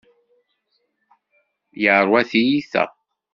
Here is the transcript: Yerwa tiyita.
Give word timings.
Yerwa 1.83 2.21
tiyita. 2.29 2.83